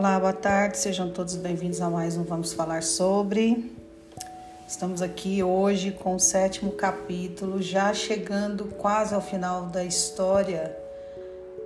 Olá, 0.00 0.18
boa 0.18 0.32
tarde, 0.32 0.78
sejam 0.78 1.10
todos 1.10 1.36
bem-vindos 1.36 1.78
a 1.82 1.90
mais 1.90 2.16
um 2.16 2.22
Vamos 2.22 2.54
Falar 2.54 2.82
Sobre. 2.82 3.70
Estamos 4.66 5.02
aqui 5.02 5.42
hoje 5.42 5.90
com 5.90 6.14
o 6.14 6.18
sétimo 6.18 6.72
capítulo, 6.72 7.60
já 7.60 7.92
chegando 7.92 8.64
quase 8.78 9.14
ao 9.14 9.20
final 9.20 9.66
da 9.66 9.84
história, 9.84 10.74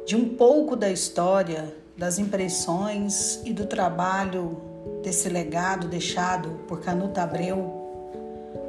de 0.04 0.16
um 0.16 0.30
pouco 0.30 0.74
da 0.74 0.90
história, 0.90 1.72
das 1.96 2.18
impressões 2.18 3.40
e 3.44 3.52
do 3.52 3.66
trabalho 3.66 4.60
desse 5.00 5.28
legado 5.28 5.86
deixado 5.86 6.58
por 6.66 6.80
Canuto 6.80 7.20
Abreu 7.20 7.72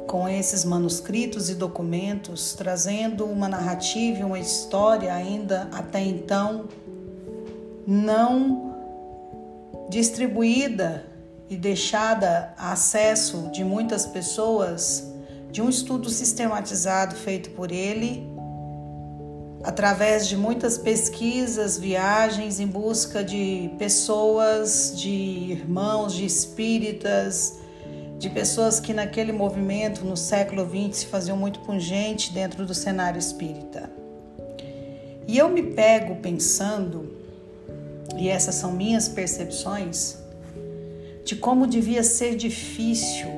com 0.06 0.28
esses 0.28 0.64
manuscritos 0.64 1.50
e 1.50 1.56
documentos, 1.56 2.54
trazendo 2.54 3.24
uma 3.24 3.48
narrativa 3.48 4.20
e 4.20 4.24
uma 4.24 4.38
história 4.38 5.12
ainda 5.12 5.68
até 5.72 6.00
então 6.00 6.66
não 7.84 8.75
distribuída 9.88 11.06
e 11.48 11.56
deixada 11.56 12.54
a 12.58 12.72
acesso 12.72 13.50
de 13.52 13.64
muitas 13.64 14.04
pessoas 14.06 15.12
de 15.50 15.62
um 15.62 15.68
estudo 15.68 16.10
sistematizado 16.10 17.14
feito 17.14 17.50
por 17.50 17.70
ele 17.72 18.36
através 19.66 20.28
de 20.28 20.36
muitas 20.36 20.78
pesquisas, 20.78 21.76
viagens 21.76 22.60
em 22.60 22.66
busca 22.66 23.24
de 23.24 23.70
pessoas, 23.78 24.92
de 24.94 25.10
irmãos, 25.10 26.14
de 26.14 26.24
espíritas, 26.24 27.58
de 28.16 28.30
pessoas 28.30 28.78
que 28.78 28.94
naquele 28.94 29.32
movimento 29.32 30.04
no 30.04 30.16
século 30.16 30.64
XX 30.64 30.98
se 30.98 31.06
faziam 31.06 31.36
muito 31.36 31.60
pungente 31.60 32.32
dentro 32.32 32.64
do 32.64 32.72
cenário 32.74 33.18
espírita. 33.18 33.90
E 35.26 35.36
eu 35.36 35.48
me 35.48 35.62
pego 35.62 36.16
pensando, 36.16 37.15
e 38.16 38.28
essas 38.28 38.54
são 38.54 38.72
minhas 38.72 39.08
percepções, 39.08 40.16
de 41.24 41.36
como 41.36 41.66
devia 41.66 42.02
ser 42.02 42.36
difícil 42.36 43.28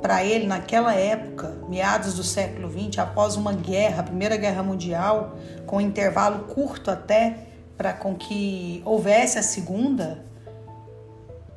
para 0.00 0.24
ele 0.24 0.46
naquela 0.46 0.94
época, 0.94 1.58
meados 1.68 2.14
do 2.14 2.22
século 2.22 2.70
XX, 2.70 2.98
após 2.98 3.36
uma 3.36 3.52
guerra, 3.52 4.00
a 4.00 4.04
Primeira 4.04 4.36
Guerra 4.36 4.62
Mundial, 4.62 5.36
com 5.66 5.76
um 5.76 5.80
intervalo 5.80 6.44
curto 6.44 6.90
até 6.90 7.48
para 7.76 7.92
com 7.92 8.14
que 8.14 8.82
houvesse 8.84 9.38
a 9.38 9.42
Segunda, 9.42 10.24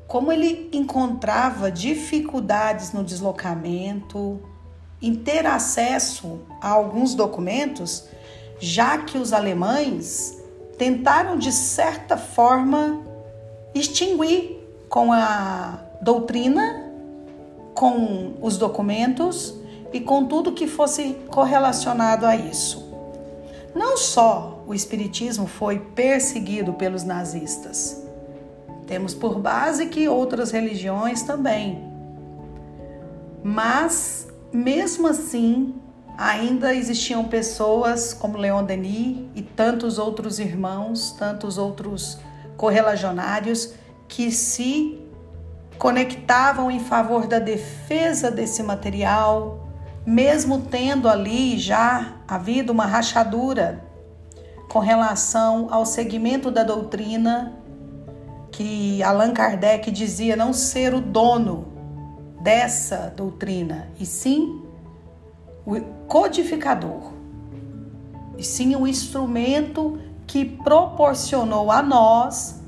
como 0.07 0.31
ele 0.31 0.69
encontrava 0.73 1.71
dificuldades 1.71 2.91
no 2.91 3.03
deslocamento, 3.03 4.41
em 5.01 5.15
ter 5.15 5.45
acesso 5.45 6.41
a 6.61 6.69
alguns 6.69 7.15
documentos, 7.15 8.07
já 8.59 8.99
que 8.99 9.17
os 9.17 9.33
alemães 9.33 10.40
tentaram 10.81 11.37
de 11.37 11.51
certa 11.51 12.17
forma 12.17 13.03
extinguir 13.71 14.67
com 14.89 15.13
a 15.13 15.77
doutrina, 16.01 16.91
com 17.75 18.33
os 18.41 18.57
documentos 18.57 19.53
e 19.93 19.99
com 19.99 20.25
tudo 20.25 20.53
que 20.53 20.65
fosse 20.65 21.15
correlacionado 21.27 22.25
a 22.25 22.35
isso. 22.35 22.91
Não 23.75 23.95
só 23.95 24.63
o 24.65 24.73
espiritismo 24.73 25.45
foi 25.45 25.77
perseguido 25.77 26.73
pelos 26.73 27.03
nazistas, 27.03 28.03
temos 28.87 29.13
por 29.13 29.37
base 29.37 29.85
que 29.85 30.09
outras 30.09 30.49
religiões 30.49 31.21
também. 31.21 31.77
Mas, 33.43 34.27
mesmo 34.51 35.07
assim, 35.07 35.75
ainda 36.21 36.75
existiam 36.75 37.23
pessoas 37.23 38.13
como 38.13 38.37
Leon 38.37 38.63
Denis 38.63 39.25
e 39.33 39.41
tantos 39.41 39.97
outros 39.97 40.37
irmãos, 40.37 41.15
tantos 41.17 41.57
outros 41.57 42.19
correligionários 42.55 43.73
que 44.07 44.29
se 44.29 45.01
conectavam 45.79 46.69
em 46.69 46.79
favor 46.79 47.25
da 47.25 47.39
defesa 47.39 48.29
desse 48.29 48.61
material, 48.61 49.67
mesmo 50.05 50.61
tendo 50.61 51.09
ali 51.09 51.57
já 51.57 52.13
havido 52.27 52.71
uma 52.71 52.85
rachadura 52.85 53.83
com 54.69 54.77
relação 54.77 55.69
ao 55.71 55.87
segmento 55.87 56.51
da 56.51 56.63
doutrina 56.63 57.57
que 58.51 59.01
Allan 59.01 59.33
Kardec 59.33 59.89
dizia 59.89 60.35
não 60.35 60.53
ser 60.53 60.93
o 60.93 61.01
dono 61.01 61.65
dessa 62.41 63.11
doutrina, 63.15 63.87
e 63.99 64.05
sim 64.05 64.70
o 65.65 65.79
codificador, 66.07 67.11
e 68.37 68.43
sim 68.43 68.75
o 68.75 68.87
instrumento 68.87 69.99
que 70.25 70.45
proporcionou 70.45 71.71
a 71.71 71.81
nós 71.81 72.59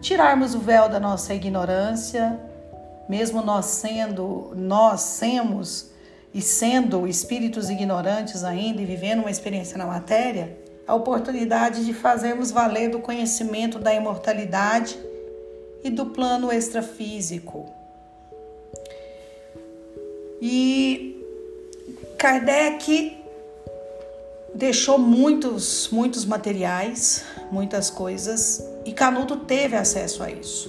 tirarmos 0.00 0.54
o 0.54 0.58
véu 0.58 0.88
da 0.88 1.00
nossa 1.00 1.34
ignorância, 1.34 2.38
mesmo 3.08 3.42
nós 3.42 3.66
sendo, 3.66 4.52
nós 4.54 5.00
semos 5.00 5.90
e 6.32 6.42
sendo 6.42 7.06
espíritos 7.06 7.70
ignorantes 7.70 8.44
ainda 8.44 8.82
e 8.82 8.84
vivendo 8.84 9.20
uma 9.20 9.30
experiência 9.30 9.78
na 9.78 9.86
matéria, 9.86 10.56
a 10.86 10.94
oportunidade 10.94 11.84
de 11.84 11.92
fazermos 11.92 12.50
valer 12.50 12.90
do 12.90 13.00
conhecimento 13.00 13.78
da 13.78 13.92
imortalidade 13.92 14.98
e 15.82 15.90
do 15.90 16.06
plano 16.06 16.52
extrafísico. 16.52 17.66
E 20.40 21.17
Kardec 22.18 23.16
deixou 24.52 24.98
muitos, 24.98 25.88
muitos 25.92 26.24
materiais, 26.24 27.24
muitas 27.48 27.90
coisas, 27.90 28.60
e 28.84 28.92
Canuto 28.92 29.36
teve 29.36 29.76
acesso 29.76 30.24
a 30.24 30.30
isso. 30.30 30.68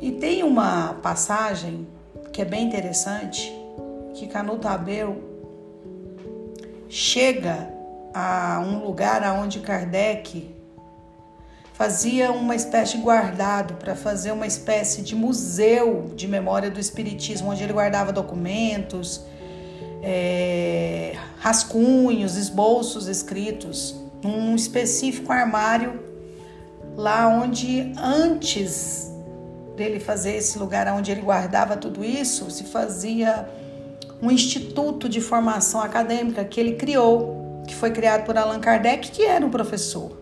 E 0.00 0.12
tem 0.12 0.44
uma 0.44 0.94
passagem 1.02 1.88
que 2.32 2.40
é 2.40 2.44
bem 2.44 2.64
interessante, 2.64 3.52
que 4.14 4.28
Canuto 4.28 4.68
Abreu 4.68 5.20
chega 6.88 7.68
a 8.14 8.62
um 8.64 8.84
lugar 8.84 9.24
aonde 9.24 9.58
Kardec 9.58 10.54
fazia 11.80 12.30
uma 12.30 12.54
espécie 12.54 12.98
de 12.98 13.02
guardado 13.02 13.72
para 13.72 13.96
fazer 13.96 14.32
uma 14.32 14.46
espécie 14.46 15.00
de 15.00 15.16
museu 15.16 16.10
de 16.14 16.28
memória 16.28 16.70
do 16.70 16.78
Espiritismo, 16.78 17.50
onde 17.50 17.62
ele 17.62 17.72
guardava 17.72 18.12
documentos, 18.12 19.22
é, 20.02 21.16
rascunhos, 21.38 22.36
esboços 22.36 23.08
escritos, 23.08 23.96
num 24.22 24.54
específico 24.54 25.32
armário 25.32 25.98
lá 26.98 27.26
onde 27.28 27.94
antes 27.96 29.10
dele 29.74 29.98
fazer 29.98 30.36
esse 30.36 30.58
lugar 30.58 30.86
onde 30.88 31.10
ele 31.10 31.22
guardava 31.22 31.78
tudo 31.78 32.04
isso, 32.04 32.50
se 32.50 32.64
fazia 32.64 33.48
um 34.20 34.30
instituto 34.30 35.08
de 35.08 35.22
formação 35.22 35.80
acadêmica 35.80 36.44
que 36.44 36.60
ele 36.60 36.74
criou, 36.74 37.62
que 37.66 37.74
foi 37.74 37.90
criado 37.90 38.26
por 38.26 38.36
Allan 38.36 38.60
Kardec, 38.60 39.10
que 39.10 39.22
era 39.22 39.46
um 39.46 39.50
professor. 39.50 40.20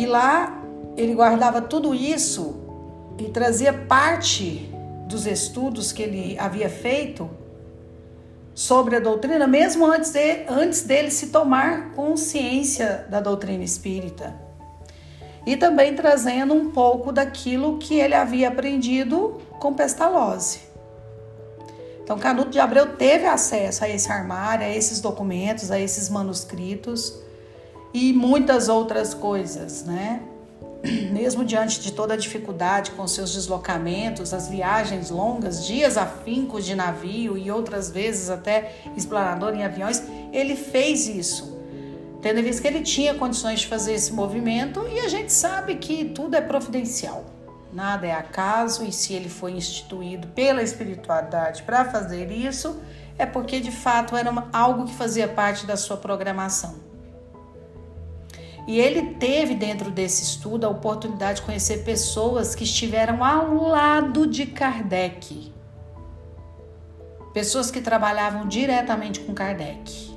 E 0.00 0.06
lá 0.06 0.58
ele 0.96 1.14
guardava 1.14 1.60
tudo 1.60 1.94
isso 1.94 2.56
e 3.18 3.24
trazia 3.24 3.70
parte 3.70 4.66
dos 5.06 5.26
estudos 5.26 5.92
que 5.92 6.02
ele 6.02 6.38
havia 6.38 6.70
feito 6.70 7.28
sobre 8.54 8.96
a 8.96 8.98
doutrina, 8.98 9.46
mesmo 9.46 9.84
antes, 9.84 10.10
de, 10.10 10.46
antes 10.48 10.84
dele 10.84 11.10
se 11.10 11.26
tomar 11.26 11.92
consciência 11.92 13.06
da 13.10 13.20
doutrina 13.20 13.62
espírita. 13.62 14.34
E 15.44 15.54
também 15.54 15.94
trazendo 15.94 16.54
um 16.54 16.70
pouco 16.70 17.12
daquilo 17.12 17.76
que 17.76 17.96
ele 17.96 18.14
havia 18.14 18.48
aprendido 18.48 19.36
com 19.58 19.74
Pestalozzi. 19.74 20.60
Então, 22.02 22.18
Canuto 22.18 22.48
de 22.48 22.58
Abreu 22.58 22.96
teve 22.96 23.26
acesso 23.26 23.84
a 23.84 23.88
esse 23.90 24.10
armário, 24.10 24.64
a 24.64 24.70
esses 24.70 24.98
documentos, 24.98 25.70
a 25.70 25.78
esses 25.78 26.08
manuscritos 26.08 27.20
e 27.92 28.12
muitas 28.12 28.68
outras 28.68 29.14
coisas, 29.14 29.84
né? 29.84 30.22
Mesmo 31.12 31.44
diante 31.44 31.80
de 31.80 31.92
toda 31.92 32.14
a 32.14 32.16
dificuldade 32.16 32.92
com 32.92 33.06
seus 33.06 33.32
deslocamentos, 33.32 34.32
as 34.32 34.48
viagens 34.48 35.10
longas, 35.10 35.66
dias 35.66 35.96
afincos 35.96 36.64
de 36.64 36.74
navio 36.74 37.36
e 37.36 37.50
outras 37.50 37.90
vezes 37.90 38.30
até 38.30 38.74
explorador 38.96 39.54
em 39.54 39.64
aviões, 39.64 40.02
ele 40.32 40.56
fez 40.56 41.06
isso. 41.06 41.58
Tendo 42.22 42.40
em 42.40 42.42
vista 42.42 42.62
que 42.62 42.68
ele 42.68 42.82
tinha 42.82 43.14
condições 43.14 43.60
de 43.60 43.66
fazer 43.66 43.94
esse 43.94 44.12
movimento 44.12 44.86
e 44.88 45.00
a 45.00 45.08
gente 45.08 45.32
sabe 45.32 45.76
que 45.76 46.04
tudo 46.04 46.34
é 46.34 46.40
providencial. 46.40 47.24
Nada 47.72 48.06
é 48.06 48.12
acaso 48.12 48.84
e 48.84 48.92
se 48.92 49.14
ele 49.14 49.28
foi 49.28 49.52
instituído 49.52 50.26
pela 50.28 50.62
espiritualidade 50.62 51.62
para 51.62 51.84
fazer 51.84 52.30
isso, 52.30 52.80
é 53.16 53.24
porque 53.24 53.60
de 53.60 53.70
fato 53.70 54.16
era 54.16 54.32
algo 54.52 54.86
que 54.86 54.94
fazia 54.94 55.28
parte 55.28 55.66
da 55.66 55.76
sua 55.76 55.96
programação. 55.96 56.89
E 58.66 58.78
ele 58.78 59.14
teve 59.14 59.54
dentro 59.54 59.90
desse 59.90 60.22
estudo 60.22 60.64
a 60.66 60.68
oportunidade 60.68 61.40
de 61.40 61.46
conhecer 61.46 61.84
pessoas 61.84 62.54
que 62.54 62.64
estiveram 62.64 63.24
ao 63.24 63.54
lado 63.54 64.26
de 64.26 64.46
Kardec. 64.46 65.52
Pessoas 67.32 67.70
que 67.70 67.80
trabalhavam 67.80 68.46
diretamente 68.46 69.20
com 69.20 69.32
Kardec. 69.32 70.10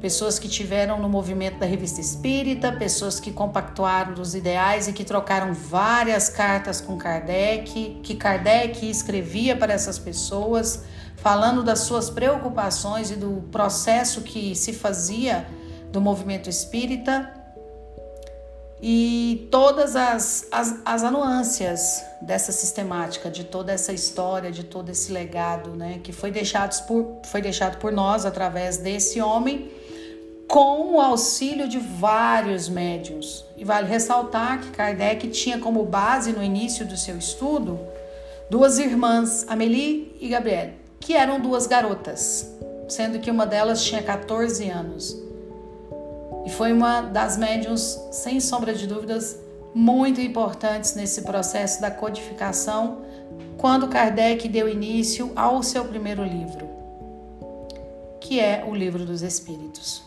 pessoas 0.00 0.38
que 0.38 0.48
tiveram 0.48 1.00
no 1.00 1.08
movimento 1.08 1.58
da 1.58 1.66
revista 1.66 2.00
espírita, 2.00 2.70
pessoas 2.70 3.18
que 3.18 3.32
compactuaram 3.32 4.14
dos 4.14 4.34
ideais 4.34 4.86
e 4.86 4.92
que 4.92 5.04
trocaram 5.04 5.52
várias 5.52 6.28
cartas 6.28 6.80
com 6.80 6.96
Kardec, 6.96 8.00
que 8.02 8.14
Kardec 8.14 8.88
escrevia 8.88 9.56
para 9.56 9.72
essas 9.72 9.98
pessoas, 9.98 10.84
falando 11.16 11.62
das 11.64 11.80
suas 11.80 12.08
preocupações 12.10 13.10
e 13.10 13.16
do 13.16 13.42
processo 13.50 14.20
que 14.20 14.54
se 14.54 14.72
fazia 14.72 15.46
do 15.96 16.00
movimento 16.02 16.50
espírita 16.50 17.32
e 18.82 19.48
todas 19.50 19.96
as, 19.96 20.46
as, 20.52 20.74
as 20.84 21.02
anuâncias 21.02 22.04
dessa 22.20 22.52
sistemática, 22.52 23.30
de 23.30 23.44
toda 23.44 23.72
essa 23.72 23.94
história, 23.94 24.52
de 24.52 24.62
todo 24.62 24.90
esse 24.90 25.10
legado 25.10 25.70
né, 25.70 25.98
que 26.04 26.12
foi 26.12 26.30
deixado, 26.30 26.86
por, 26.86 27.22
foi 27.24 27.40
deixado 27.40 27.78
por 27.78 27.90
nós 27.90 28.26
através 28.26 28.76
desse 28.76 29.22
homem, 29.22 29.70
com 30.46 30.96
o 30.96 31.00
auxílio 31.00 31.66
de 31.66 31.78
vários 31.78 32.68
médiums. 32.68 33.46
E 33.56 33.64
vale 33.64 33.88
ressaltar 33.88 34.60
que 34.60 34.72
Kardec 34.72 35.28
tinha 35.28 35.58
como 35.58 35.82
base 35.86 36.34
no 36.34 36.42
início 36.42 36.84
do 36.84 36.98
seu 36.98 37.16
estudo 37.16 37.80
duas 38.50 38.78
irmãs, 38.78 39.46
Amélie 39.48 40.14
e 40.20 40.28
Gabrielle, 40.28 40.74
que 41.00 41.14
eram 41.14 41.40
duas 41.40 41.66
garotas, 41.66 42.54
sendo 42.86 43.18
que 43.18 43.30
uma 43.30 43.46
delas 43.46 43.82
tinha 43.82 44.02
14 44.02 44.68
anos. 44.68 45.26
E 46.46 46.48
foi 46.48 46.72
uma 46.72 47.00
das 47.00 47.36
médiums, 47.36 48.00
sem 48.12 48.38
sombra 48.38 48.72
de 48.72 48.86
dúvidas, 48.86 49.36
muito 49.74 50.20
importantes 50.20 50.94
nesse 50.94 51.22
processo 51.22 51.80
da 51.80 51.90
codificação, 51.90 53.02
quando 53.58 53.88
Kardec 53.88 54.48
deu 54.48 54.68
início 54.68 55.32
ao 55.34 55.60
seu 55.60 55.84
primeiro 55.84 56.22
livro, 56.22 56.68
que 58.20 58.38
é 58.38 58.64
o 58.64 58.72
Livro 58.72 59.04
dos 59.04 59.22
Espíritos. 59.22 60.04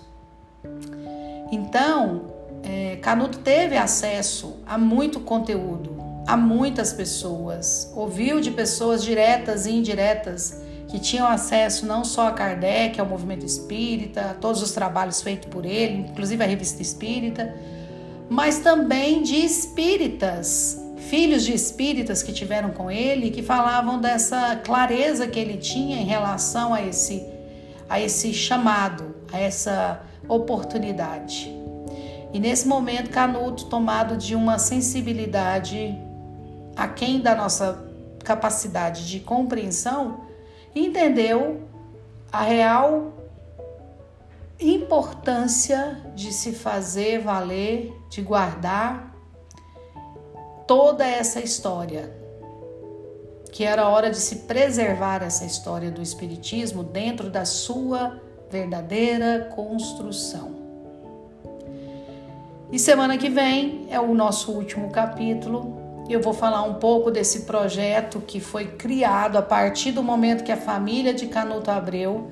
Então, 1.52 2.28
é, 2.64 2.96
Canuto 3.02 3.40
teve 3.40 3.76
acesso 3.76 4.56
a 4.66 4.78
muito 4.78 5.20
conteúdo, 5.20 5.98
a 6.26 6.38
muitas 6.38 6.94
pessoas, 6.94 7.92
ouviu 7.94 8.40
de 8.40 8.52
pessoas 8.52 9.04
diretas 9.04 9.66
e 9.66 9.72
indiretas 9.72 10.58
que 10.90 10.98
tinham 10.98 11.28
acesso 11.28 11.86
não 11.86 12.04
só 12.04 12.28
a 12.28 12.32
Kardec, 12.32 13.00
ao 13.00 13.06
movimento 13.06 13.46
espírita, 13.46 14.32
a 14.32 14.34
todos 14.34 14.62
os 14.62 14.72
trabalhos 14.72 15.22
feitos 15.22 15.48
por 15.50 15.64
ele, 15.64 16.10
inclusive 16.10 16.44
a 16.44 16.48
revista 16.48 16.82
espírita, 16.82 17.56
mas 18.28 18.60
também 18.60 19.22
de 19.22 19.36
espíritas, 19.36 20.82
filhos 21.10 21.46
de 21.46 21.54
espíritas 21.54 22.24
que 22.24 22.34
tiveram 22.34 22.72
com 22.72 22.90
ele, 22.90 23.30
que 23.30 23.44
falavam 23.44 24.02
dessa 24.02 24.56
clareza 24.56 25.28
que 25.28 25.40
ele 25.40 25.58
tinha 25.58 25.98
em 25.98 26.06
relação 26.06 26.74
a 26.74 26.82
esse, 26.82 27.24
a 27.88 28.00
esse 28.02 28.34
chamado, 28.34 29.16
a 29.32 29.40
essa 29.40 30.02
oportunidade. 30.28 31.56
E 32.34 32.40
nesse 32.40 32.68
momento, 32.68 33.12
Canuto, 33.12 33.66
tomado 33.66 34.18
de 34.18 34.36
uma 34.36 34.58
sensibilidade 34.58 35.96
aquém 36.76 37.20
da 37.20 37.36
nossa 37.36 37.86
capacidade 38.24 39.08
de 39.08 39.20
compreensão, 39.20 40.29
entendeu 40.76 41.62
a 42.32 42.42
real 42.42 43.14
importância 44.60 46.02
de 46.16 46.34
se 46.34 46.52
fazer 46.52 47.20
valer, 47.20 47.94
de 48.10 48.22
guardar 48.22 49.16
toda 50.68 51.06
essa 51.06 51.40
história. 51.40 52.18
Que 53.52 53.64
era 53.64 53.88
hora 53.88 54.12
de 54.12 54.18
se 54.18 54.40
preservar 54.40 55.24
essa 55.24 55.46
história 55.46 55.90
do 55.90 56.02
Espiritismo 56.02 56.84
dentro 56.84 57.30
da 57.30 57.46
sua 57.46 58.22
verdadeira 58.50 59.50
construção. 59.56 60.60
E 62.72 62.78
semana 62.78 63.18
que 63.18 63.30
vem 63.30 63.88
é 63.90 64.00
o 64.00 64.14
nosso 64.14 64.52
último 64.52 64.92
capítulo 64.92 65.79
eu 66.14 66.22
vou 66.22 66.34
falar 66.34 66.64
um 66.64 66.76
pouco 66.76 67.12
desse 67.12 67.42
projeto 67.42 68.22
que 68.26 68.40
foi 68.40 68.66
criado 68.66 69.38
a 69.38 69.42
partir 69.42 69.92
do 69.92 70.02
momento 70.02 70.44
que 70.44 70.52
a 70.52 70.58
família 70.58 71.14
de 71.14 71.28
Canuto 71.28 71.70
Abreu 71.70 72.32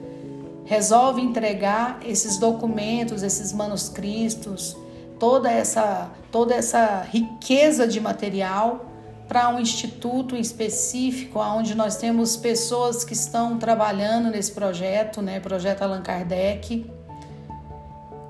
resolve 0.66 1.22
entregar 1.22 2.00
esses 2.04 2.38
documentos, 2.38 3.24
esses 3.24 3.54
manuscritos, 3.54 4.76
toda 5.20 5.52
essa, 5.52 6.10
toda 6.32 6.56
essa 6.56 7.02
riqueza 7.02 7.88
de 7.88 8.02
material 8.02 8.86
para 9.28 9.50
um 9.50 9.60
instituto 9.60 10.36
específico, 10.36 11.40
onde 11.40 11.76
nós 11.76 11.98
temos 11.98 12.36
pessoas 12.36 13.04
que 13.04 13.14
estão 13.14 13.58
trabalhando 13.58 14.30
nesse 14.30 14.52
projeto, 14.52 15.22
né, 15.22 15.40
projeto 15.40 15.84
Allan 15.84 16.02
Kardec, 16.02 16.90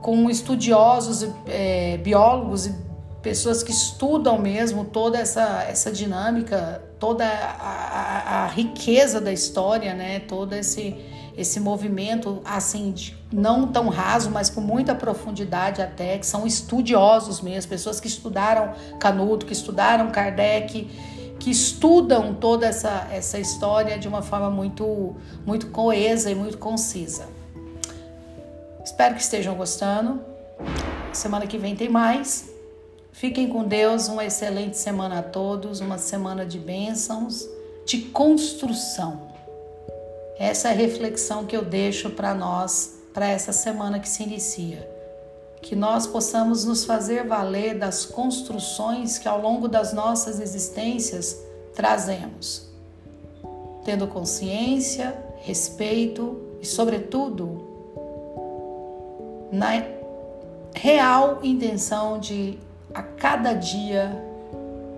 com 0.02 0.30
estudiosos, 0.30 1.28
é, 1.48 1.98
biólogos 1.98 2.68
e 2.68 2.87
pessoas 3.22 3.64
que 3.64 3.72
estudam 3.72 4.38
mesmo 4.38 4.86
toda 4.86 5.18
essa, 5.18 5.64
essa 5.64 5.92
dinâmica, 5.92 6.82
toda 7.00 7.26
a, 7.26 7.62
a, 7.62 8.44
a 8.44 8.48
riqueza 8.48 9.20
da 9.20 9.32
história, 9.32 9.94
né? 9.94 10.20
Todo 10.20 10.54
esse, 10.54 10.96
esse 11.36 11.60
movimento, 11.60 12.42
assim, 12.46 12.94
não 13.32 13.68
tão 13.68 13.90
raso, 13.90 14.30
mas 14.32 14.50
com 14.50 14.62
muita 14.62 14.96
profundidade 14.96 15.82
até, 15.82 16.18
que 16.18 16.26
são 16.26 16.48
estudiosos 16.48 17.42
mesmo, 17.42 17.70
pessoas 17.70 18.00
que 18.00 18.08
estudaram 18.08 18.74
Canuto, 19.00 19.46
que 19.46 19.54
estudaram 19.54 20.10
Kardec, 20.10 20.90
que 21.40 21.52
estudam 21.52 22.34
toda 22.34 22.66
essa, 22.66 23.08
essa 23.12 23.40
história 23.40 23.98
de 24.00 24.08
uma 24.08 24.22
forma 24.22 24.50
muito, 24.50 25.16
muito 25.46 25.68
coesa 25.68 26.32
e 26.32 26.36
muito 26.36 26.58
concisa. 26.58 27.26
Espero 28.84 29.16
que 29.16 29.22
estejam 29.22 29.54
gostando. 29.56 30.22
Semana 31.14 31.46
que 31.46 31.58
vem 31.58 31.76
tem 31.76 31.90
mais. 31.90 32.57
Fiquem 33.18 33.50
com 33.50 33.64
Deus, 33.64 34.08
uma 34.10 34.26
excelente 34.26 34.78
semana 34.78 35.20
a 35.20 35.24
todos, 35.24 35.80
uma 35.80 35.98
semana 35.98 36.46
de 36.46 36.60
bênçãos, 36.60 37.50
de 37.84 37.98
construção. 37.98 39.22
Essa 40.38 40.68
é 40.68 40.72
a 40.72 40.76
reflexão 40.76 41.44
que 41.44 41.58
eu 41.58 41.66
deixo 41.66 42.12
para 42.12 42.36
nós, 42.36 43.00
para 43.16 43.28
essa 43.28 43.52
semana 43.52 44.00
que 44.00 44.08
se 44.08 44.22
inicia. 44.22 44.88
Que 45.64 45.76
nós 45.76 46.06
possamos 46.06 46.64
nos 46.64 46.86
fazer 46.86 47.26
valer 47.26 47.80
das 47.80 48.06
construções 48.06 49.18
que 49.18 49.28
ao 49.28 49.42
longo 49.42 49.68
das 49.68 49.94
nossas 49.94 50.40
existências 50.40 51.36
trazemos, 51.74 52.68
tendo 53.84 54.06
consciência, 54.06 55.18
respeito 55.42 56.40
e, 56.62 56.68
sobretudo, 56.68 57.66
na 59.52 59.84
real 60.76 61.40
intenção 61.42 62.20
de 62.20 62.60
a 62.98 63.04
cada 63.04 63.54
dia 63.54 64.12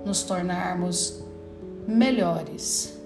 nos 0.06 0.24
tornarmos 0.24 1.22
melhores, 1.86 2.98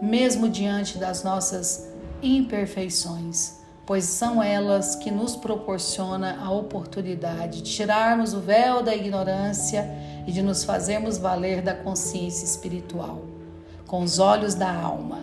mesmo 0.00 0.48
diante 0.48 0.98
das 0.98 1.24
nossas 1.24 1.88
imperfeições, 2.22 3.56
pois 3.84 4.04
são 4.04 4.40
elas 4.40 4.94
que 4.94 5.10
nos 5.10 5.34
proporcionam 5.34 6.36
a 6.40 6.52
oportunidade 6.52 7.60
de 7.60 7.72
tirarmos 7.72 8.34
o 8.34 8.40
véu 8.40 8.84
da 8.84 8.94
ignorância 8.94 9.84
e 10.28 10.30
de 10.30 10.42
nos 10.42 10.62
fazermos 10.62 11.18
valer 11.18 11.60
da 11.60 11.74
consciência 11.74 12.44
espiritual, 12.44 13.22
com 13.84 14.00
os 14.00 14.20
olhos 14.20 14.54
da 14.54 14.72
alma. 14.72 15.22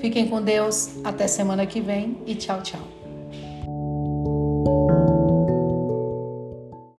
Fiquem 0.00 0.28
com 0.28 0.42
Deus, 0.42 0.90
até 1.02 1.26
semana 1.26 1.64
que 1.64 1.80
vem 1.80 2.18
e 2.26 2.34
tchau, 2.34 2.60
tchau. 2.60 3.03